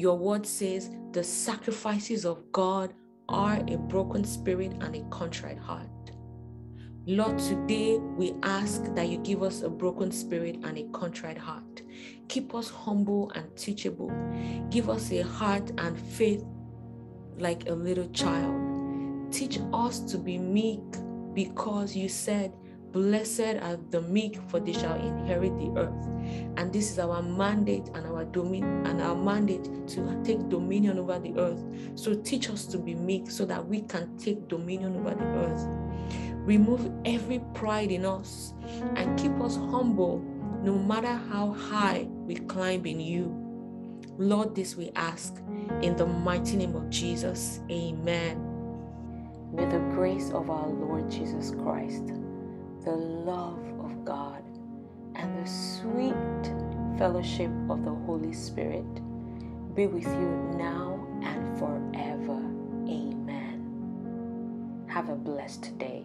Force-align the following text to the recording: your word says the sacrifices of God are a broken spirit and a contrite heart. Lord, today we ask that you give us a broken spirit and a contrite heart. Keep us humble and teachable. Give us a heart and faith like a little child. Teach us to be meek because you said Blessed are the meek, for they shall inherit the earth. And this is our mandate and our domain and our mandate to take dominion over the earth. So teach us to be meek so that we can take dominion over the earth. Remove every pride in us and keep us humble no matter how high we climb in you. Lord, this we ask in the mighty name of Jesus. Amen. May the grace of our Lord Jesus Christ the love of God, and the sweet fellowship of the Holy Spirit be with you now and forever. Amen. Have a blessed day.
your 0.00 0.16
word 0.16 0.46
says 0.46 0.90
the 1.12 1.22
sacrifices 1.22 2.24
of 2.24 2.50
God 2.52 2.94
are 3.28 3.60
a 3.68 3.76
broken 3.76 4.24
spirit 4.24 4.72
and 4.80 4.96
a 4.96 5.02
contrite 5.10 5.58
heart. 5.58 5.86
Lord, 7.06 7.38
today 7.38 7.98
we 7.98 8.34
ask 8.42 8.82
that 8.94 9.08
you 9.08 9.18
give 9.18 9.42
us 9.42 9.60
a 9.60 9.68
broken 9.68 10.10
spirit 10.10 10.56
and 10.64 10.78
a 10.78 10.84
contrite 10.98 11.36
heart. 11.36 11.82
Keep 12.28 12.54
us 12.54 12.70
humble 12.70 13.30
and 13.34 13.54
teachable. 13.56 14.10
Give 14.70 14.88
us 14.88 15.12
a 15.12 15.20
heart 15.20 15.70
and 15.76 15.98
faith 15.98 16.44
like 17.36 17.68
a 17.68 17.74
little 17.74 18.08
child. 18.08 19.30
Teach 19.30 19.58
us 19.74 20.00
to 20.12 20.16
be 20.16 20.38
meek 20.38 20.80
because 21.34 21.94
you 21.94 22.08
said 22.08 22.54
Blessed 22.92 23.56
are 23.62 23.78
the 23.90 24.02
meek, 24.02 24.40
for 24.48 24.58
they 24.58 24.72
shall 24.72 24.96
inherit 24.96 25.56
the 25.58 25.70
earth. 25.78 26.19
And 26.60 26.70
this 26.70 26.90
is 26.90 26.98
our 26.98 27.22
mandate 27.22 27.88
and 27.94 28.06
our 28.06 28.24
domain 28.26 28.64
and 28.84 29.00
our 29.00 29.14
mandate 29.14 29.64
to 29.88 30.20
take 30.22 30.50
dominion 30.50 30.98
over 30.98 31.18
the 31.18 31.32
earth. 31.38 31.64
So 31.94 32.12
teach 32.14 32.50
us 32.50 32.66
to 32.66 32.78
be 32.78 32.94
meek 32.94 33.30
so 33.30 33.46
that 33.46 33.66
we 33.66 33.80
can 33.80 34.14
take 34.18 34.46
dominion 34.46 34.96
over 34.96 35.14
the 35.14 35.24
earth. 35.24 35.66
Remove 36.44 36.92
every 37.06 37.40
pride 37.54 37.90
in 37.90 38.04
us 38.04 38.52
and 38.96 39.18
keep 39.18 39.32
us 39.40 39.56
humble 39.56 40.18
no 40.62 40.78
matter 40.78 41.14
how 41.30 41.52
high 41.52 42.06
we 42.10 42.34
climb 42.34 42.84
in 42.84 43.00
you. 43.00 43.34
Lord, 44.18 44.54
this 44.54 44.76
we 44.76 44.90
ask 44.96 45.38
in 45.80 45.96
the 45.96 46.04
mighty 46.04 46.56
name 46.56 46.76
of 46.76 46.90
Jesus. 46.90 47.60
Amen. 47.70 48.46
May 49.50 49.64
the 49.64 49.78
grace 49.94 50.30
of 50.30 50.50
our 50.50 50.68
Lord 50.68 51.10
Jesus 51.10 51.52
Christ 51.62 52.12
the 52.84 52.92
love 52.92 53.58
of 53.80 54.04
God, 54.04 54.42
and 55.14 55.36
the 55.36 55.50
sweet 55.50 56.14
fellowship 57.00 57.50
of 57.70 57.82
the 57.82 57.94
Holy 58.04 58.34
Spirit 58.34 58.84
be 59.74 59.86
with 59.86 60.04
you 60.04 60.52
now 60.58 61.00
and 61.22 61.58
forever. 61.58 62.36
Amen. 62.86 63.64
Have 64.86 65.08
a 65.08 65.14
blessed 65.14 65.78
day. 65.78 66.04